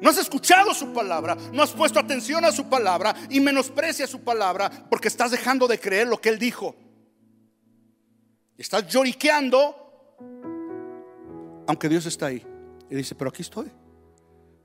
[0.00, 4.20] No has escuchado su palabra, no has puesto atención a su palabra y menosprecia su
[4.20, 6.76] palabra porque estás dejando de creer lo que Él dijo.
[8.62, 9.74] Estás lloriqueando,
[11.66, 12.46] aunque Dios está ahí.
[12.88, 13.66] Y dice, pero aquí estoy.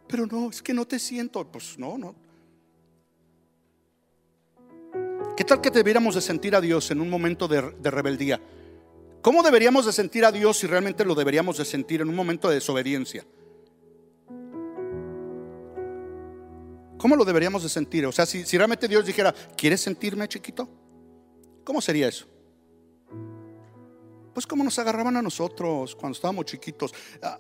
[0.07, 1.43] Pero no, es que no te siento.
[1.51, 2.15] Pues no, no.
[5.36, 8.39] ¿Qué tal que debiéramos de sentir a Dios en un momento de, rebeldía?
[9.23, 12.49] ¿Cómo deberíamos de sentir a Dios si realmente lo deberíamos de sentir en un momento
[12.49, 13.25] de desobediencia?
[16.99, 18.05] ¿Cómo lo deberíamos de sentir?
[18.05, 20.69] O sea, si, si realmente Dios dijera, ¿quieres sentirme chiquito?
[21.63, 22.37] ¿Cómo sería eso?
[24.38, 26.93] Pues como nos agarraban a nosotros cuando estábamos chiquitos.
[27.23, 27.39] Ah,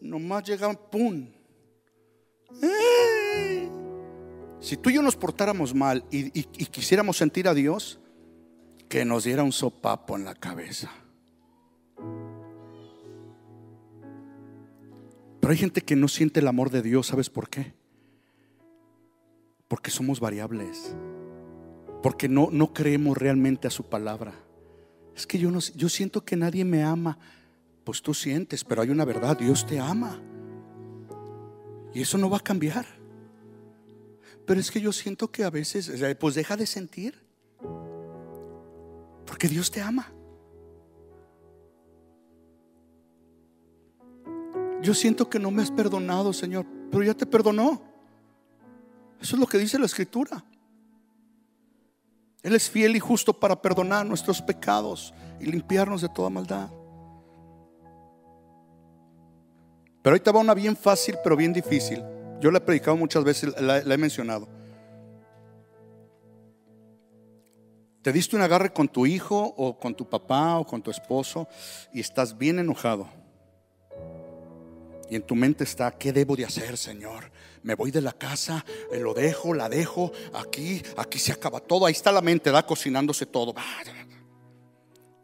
[0.00, 1.30] nomás llegaban, ¡pum!
[4.58, 8.00] Si tú y yo nos portáramos mal y, y quisiéramos sentir a Dios,
[8.88, 10.90] que nos diera un sopapo en la cabeza.
[15.40, 17.72] Pero hay gente que no siente el amor de Dios, ¿sabes por qué?
[19.68, 20.96] Porque somos variables.
[22.02, 24.49] Porque no, no creemos realmente a su palabra.
[25.14, 27.18] Es que yo, no, yo siento que nadie me ama.
[27.84, 30.20] Pues tú sientes, pero hay una verdad, Dios te ama.
[31.92, 32.86] Y eso no va a cambiar.
[34.46, 37.14] Pero es que yo siento que a veces, pues deja de sentir.
[39.26, 40.12] Porque Dios te ama.
[44.82, 47.82] Yo siento que no me has perdonado, Señor, pero ya te perdonó.
[49.20, 50.44] Eso es lo que dice la escritura.
[52.42, 56.70] Él es fiel y justo para perdonar nuestros pecados y limpiarnos de toda maldad.
[60.02, 62.02] Pero ahorita va una bien fácil, pero bien difícil.
[62.40, 64.48] Yo la he predicado muchas veces, la, he mencionado.
[68.00, 71.46] Te diste un agarre con tu hijo o con tu papá o con tu esposo
[71.92, 73.06] y estás bien enojado.
[75.10, 77.32] Y en tu mente está, ¿qué debo de hacer, Señor?
[77.64, 81.84] Me voy de la casa, eh, lo dejo, la dejo, aquí, aquí se acaba todo.
[81.84, 83.52] Ahí está la mente, da cocinándose todo.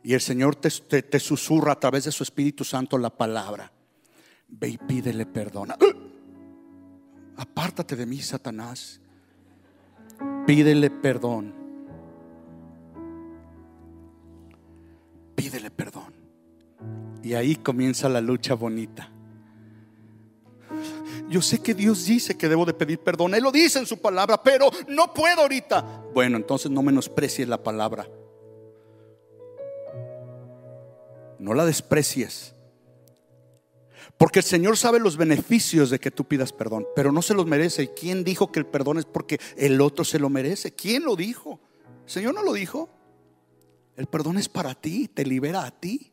[0.03, 0.70] Y el Señor te,
[1.03, 3.72] te, susurra a través de su Espíritu Santo la palabra.
[4.49, 5.72] Ve y pídele perdón.
[7.37, 9.01] Apártate de mí, Satanás.
[10.49, 11.55] Pídele perdón.
[15.37, 16.12] Pídele perdón.
[17.22, 19.12] Y ahí comienza la lucha bonita.
[21.28, 23.34] Yo sé que Dios dice que debo de pedir perdón.
[23.34, 26.04] Él lo dice en su palabra, pero no puedo ahorita.
[26.14, 28.08] Bueno, entonces no menosprecies la palabra.
[31.38, 32.54] No la desprecies.
[34.18, 37.46] Porque el Señor sabe los beneficios de que tú pidas perdón, pero no se los
[37.46, 37.83] merece.
[37.83, 40.72] ¿Y quién dijo que el perdón es porque el otro se lo merece?
[40.72, 41.60] ¿Quién lo dijo?
[42.04, 42.88] El Señor no lo dijo.
[43.96, 46.12] El perdón es para ti, te libera a ti.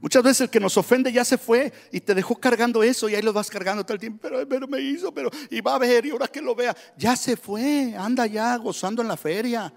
[0.00, 3.14] Muchas veces el que nos ofende ya se fue y te dejó cargando eso y
[3.14, 4.20] ahí lo vas cargando todo el tiempo.
[4.22, 7.16] Pero, pero me hizo, pero y va a ver y ahora que lo vea, ya
[7.16, 9.72] se fue, anda ya gozando en la feria.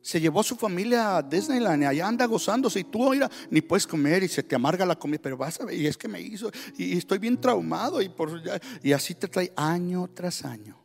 [0.00, 3.60] Se llevó a su familia a Disneyland y allá anda gozándose y tú mira, ni
[3.60, 6.08] puedes comer y se te amarga la comida, pero vas a ver, y es que
[6.08, 8.42] me hizo y, estoy bien traumado y, por,
[8.82, 10.78] y así te trae año tras año.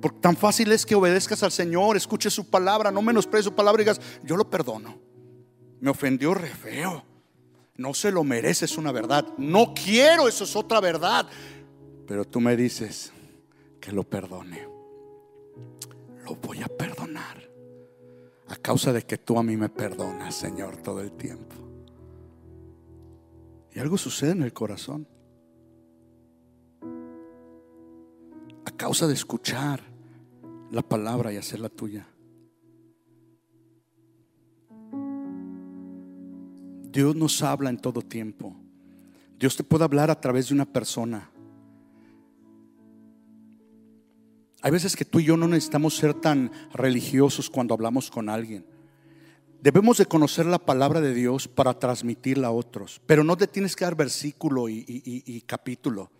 [0.00, 3.82] Porque tan fácil es que obedezcas al Señor, escuches su palabra, no menosprecies su palabra
[3.82, 5.13] y digas, yo lo perdono
[5.84, 7.04] me ofendió re feo.
[7.76, 9.26] No se lo merece, es una verdad.
[9.36, 11.28] No quiero, eso es otra verdad.
[12.06, 13.12] Pero tú me dices
[13.82, 14.66] que lo perdone.
[16.24, 17.50] Lo voy a perdonar.
[18.48, 21.54] a causa de que tú a mí me perdonas, Señor, todo el tiempo.
[23.74, 25.06] Y algo sucede en el corazón.
[28.64, 29.82] A causa de escuchar
[30.70, 32.06] la palabra y hacerla tuya.
[36.94, 38.54] Dios nos habla en todo tiempo.
[39.36, 41.28] Dios te puede hablar a través de una persona.
[44.62, 48.64] Hay veces que tú y yo no necesitamos ser tan religiosos cuando hablamos con alguien.
[49.60, 53.74] Debemos de conocer la palabra de Dios para transmitirla a otros, pero no te tienes
[53.74, 56.12] que dar versículo y, capítulo.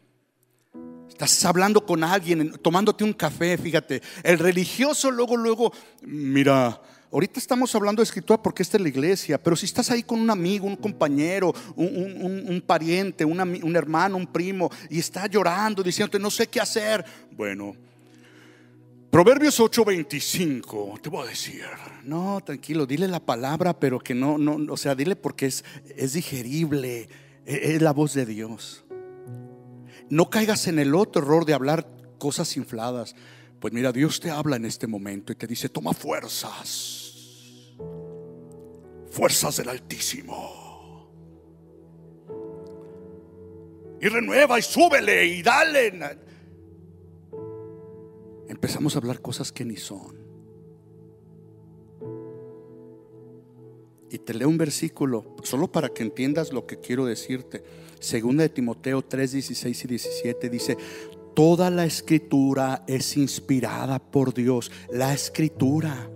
[1.08, 4.02] Estás hablando con alguien, tomándote un café, fíjate.
[4.24, 5.72] El religioso luego, luego,
[6.02, 6.82] mira,
[7.14, 10.20] ahorita estamos hablando de escritura porque esta es la iglesia, pero si estás ahí con
[10.20, 16.30] un amigo, un compañero, un, pariente, un hermano, un primo, y está llorando, diciéndote, no
[16.30, 17.04] sé qué hacer,
[17.36, 17.76] bueno,
[19.14, 21.62] Proverbios 8:25, te voy a decir,
[22.02, 25.64] no, tranquilo, dile la palabra, pero que no, no, o sea, dile porque es,
[25.96, 27.08] es digerible,
[27.46, 28.84] e, es la voz de Dios.
[30.10, 31.88] No caigas en el otro error de hablar
[32.18, 33.14] cosas infladas.
[33.60, 37.03] Pues mira, Dios te habla en este momento y te dice, toma fuerzas,
[39.14, 40.62] fuerzas del Altísimo.
[44.00, 45.92] Y renueva y súbele y dale
[48.48, 50.16] empezamos a hablar cosas que ni son.
[54.10, 57.64] Y te leo un versículo, solo para que entiendas lo que quiero decirte.
[58.00, 60.76] Segunda de Timoteo 3, 16 y 17 dice,
[61.34, 64.70] toda la escritura es inspirada por Dios.
[64.90, 66.10] La escritura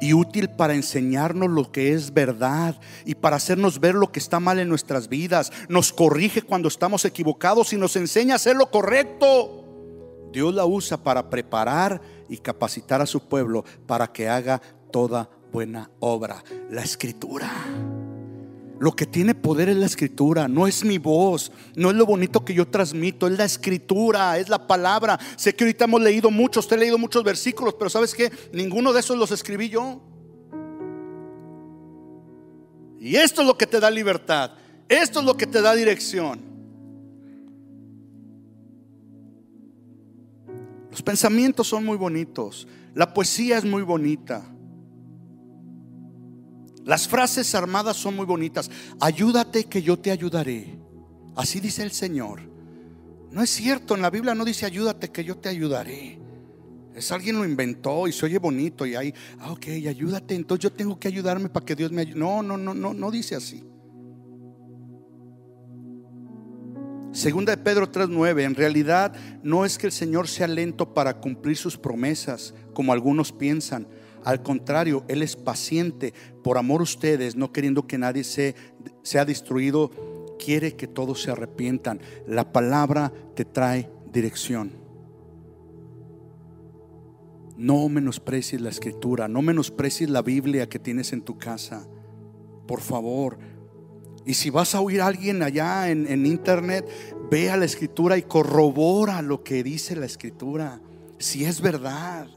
[0.00, 4.40] y útil para enseñarnos lo que es verdad y para hacernos ver lo que está
[4.40, 5.52] mal en nuestras vidas.
[5.68, 9.64] Nos corrige cuando estamos equivocados y nos enseña a hacer lo correcto.
[10.32, 15.90] Dios la usa para preparar y capacitar a su pueblo para que haga toda buena
[16.00, 16.44] obra.
[16.70, 17.50] La escritura.
[18.80, 22.44] Lo que tiene poder es la escritura, no es mi voz, no es lo bonito
[22.44, 25.18] que yo transmito, es la escritura, es la palabra.
[25.36, 28.30] Sé que ahorita hemos leído muchos, te he leído muchos versículos, pero ¿sabes qué?
[28.52, 30.00] Ninguno de esos los escribí yo.
[33.00, 34.52] Y esto es lo que te da libertad,
[34.88, 36.48] esto es lo que te da dirección.
[40.90, 42.66] Los pensamientos son muy bonitos.
[42.94, 44.42] La poesía es muy bonita.
[46.88, 48.70] Las frases armadas son muy bonitas.
[48.98, 50.78] Ayúdate que yo te ayudaré.
[51.36, 52.40] Así dice el Señor.
[53.30, 56.18] No es cierto, en la Biblia no dice ayúdate que yo te ayudaré.
[56.94, 60.72] Es alguien lo inventó y se oye bonito y ahí, ah, ok, ayúdate, entonces yo
[60.72, 62.18] tengo que ayudarme para que Dios me ayude.
[62.18, 63.62] No, no, no, no, no dice así.
[67.12, 71.58] Segunda de Pedro 3:9, en realidad no es que el Señor sea lento para cumplir
[71.58, 73.86] sus promesas, como algunos piensan.
[74.24, 78.54] Al contrario, Él es paciente por amor a ustedes, no queriendo que nadie se,
[79.02, 79.90] sea destruido,
[80.38, 82.00] quiere que todos se arrepientan.
[82.26, 84.72] La palabra te trae dirección.
[87.56, 91.88] No menosprecies la escritura, no menosprecies la Biblia que tienes en tu casa.
[92.66, 93.38] Por favor,
[94.28, 96.86] y si vas a oír a alguien allá en, internet,
[97.30, 100.82] ve a la escritura y corrobora lo que dice la escritura.
[101.18, 102.28] Si es verdad.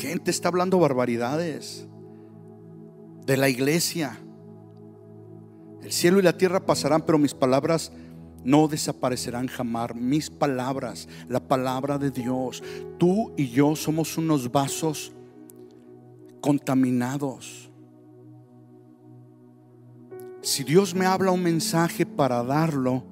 [0.00, 1.86] Gente está hablando barbaridades
[3.26, 4.18] de la iglesia.
[5.82, 7.92] El cielo y la tierra pasarán, pero mis palabras
[8.42, 9.94] no desaparecerán jamás.
[9.94, 12.62] Mis palabras, la palabra de Dios.
[12.96, 15.12] Tú y yo somos unos vasos
[16.40, 17.70] contaminados.
[20.40, 23.04] Si Dios me habla un mensaje para darlo,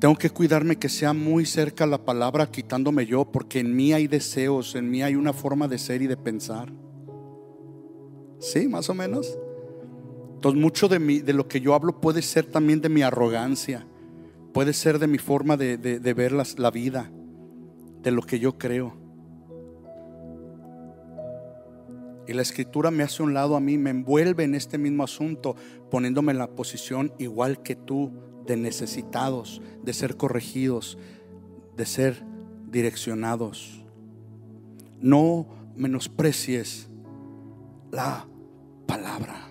[0.00, 4.06] tengo que cuidarme que sea muy cerca la palabra quitándome yo, porque en mí hay
[4.06, 6.72] deseos, en mí hay una forma de ser y de pensar.
[8.38, 9.38] Sí, más o menos.
[10.34, 13.86] Entonces mucho de, mí, de lo que yo hablo puede ser también de mi arrogancia,
[14.52, 15.76] puede ser de mi forma de,
[16.14, 17.10] ver la vida,
[18.02, 18.94] de lo que yo creo.
[22.26, 25.56] Y la escritura me hace un lado a mí, me envuelve en este mismo asunto,
[25.90, 28.12] poniéndome en la posición igual que tú,
[28.46, 30.98] de necesitados, de ser corregidos,
[31.76, 32.24] de ser
[32.70, 33.84] direccionados.
[35.00, 36.88] No menosprecies
[37.90, 38.26] la
[38.86, 39.48] palabra.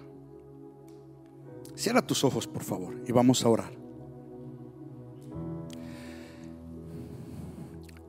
[1.76, 3.84] Cierra tus ojos, por favor, y vamos a orar.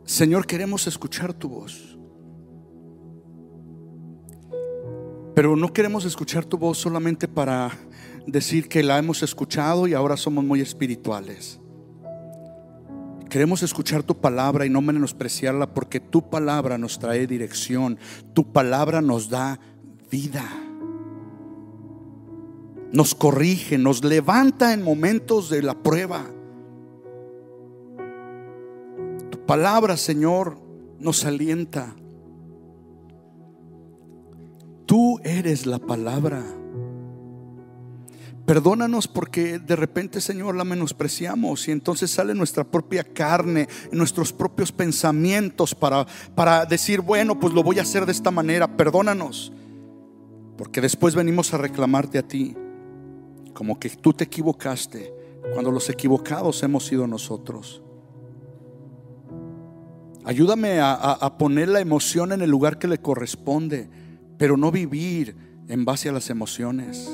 [0.05, 1.99] Señor, queremos escuchar tu voz.
[5.35, 7.73] Pero no queremos escuchar tu voz solamente para
[8.27, 11.61] decir que la hemos escuchado y ahora somos muy espirituales.
[13.29, 17.99] Queremos escuchar tu palabra y no menospreciarla porque tu palabra nos trae dirección,
[18.33, 19.59] tu palabra nos da
[20.11, 20.45] vida.
[22.93, 26.27] Nos corrige, nos levanta en momentos de la prueba.
[29.31, 30.59] Tu palabra, Señor,
[31.01, 31.97] nos alienta.
[34.87, 36.45] Tú eres la palabra.
[38.47, 44.71] Perdónanos porque de repente, Señor, la menospreciamos y entonces sale nuestra propia carne, nuestros propios
[44.71, 48.77] pensamientos para, para decir, bueno, pues lo voy a hacer de esta manera.
[48.77, 49.51] Perdónanos.
[50.59, 52.55] Porque después venimos a reclamarte a ti,
[53.55, 55.13] como que tú te equivocaste,
[55.53, 57.83] cuando los equivocados hemos sido nosotros.
[60.25, 63.91] Ayúdame a, a poner la emoción en el lugar que le corresponde,
[64.39, 65.37] pero no vivir
[65.69, 67.11] en base a las emociones.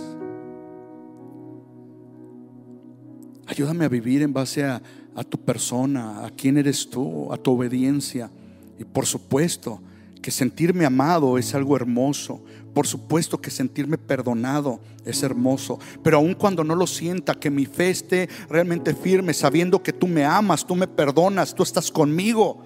[3.50, 4.80] Ayúdame a vivir en base a,
[5.28, 8.30] tu persona, a quién eres tú, a tu obediencia.
[8.78, 9.82] Y por supuesto
[10.22, 12.40] que sentirme amado es algo hermoso.
[12.72, 15.80] Por supuesto que sentirme perdonado es hermoso.
[16.04, 20.06] Pero aun cuando no lo sienta, que mi fe esté realmente firme, sabiendo que tú
[20.06, 22.62] me amas, tú me perdonas, tú estás conmigo.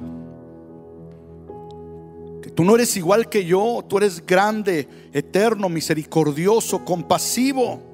[2.42, 7.93] Que tú no eres igual que yo, tú eres grande, eterno, misericordioso, compasivo.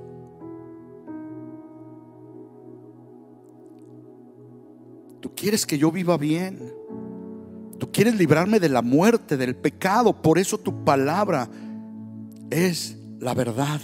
[5.20, 6.72] Tú quieres que yo viva bien.
[7.78, 10.12] Tú quieres librarme de la muerte, del pecado.
[10.20, 11.48] Por eso tu palabra
[12.50, 13.80] es la verdad.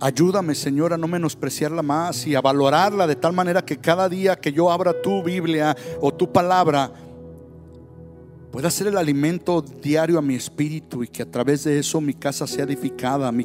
[0.00, 4.36] Ayúdame, Señor, a no menospreciarla más y a valorarla de tal manera que cada día
[4.36, 6.92] que yo abra tu Biblia o tu palabra
[8.50, 12.14] pueda ser el alimento diario a mi espíritu y que a través de eso mi
[12.14, 13.44] casa sea edificada, mi,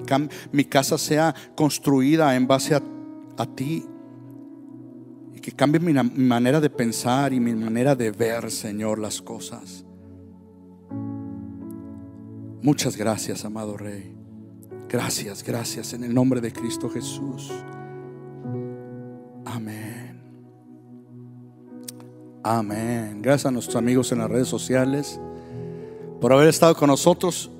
[0.65, 3.86] casa sea construida en base a ti
[5.40, 9.86] que cambie mi manera de pensar y mi manera de ver, Señor, las cosas.
[12.62, 14.16] Muchas gracias, amado Rey.
[14.90, 17.52] Gracias, gracias en el nombre de Cristo Jesús.
[19.46, 20.20] Amén.
[22.44, 23.22] Amén.
[23.22, 25.20] Gracias a nuestros amigos en las redes sociales
[26.20, 27.52] por haber estado con nosotros.